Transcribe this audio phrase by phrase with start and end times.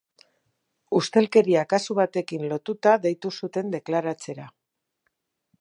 [0.99, 4.49] Ustelkeria kasu batekin lotuta deitu zuten deklaratzera.